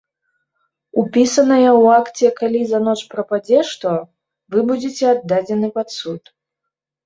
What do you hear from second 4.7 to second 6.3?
будзеце аддадзены пад суд.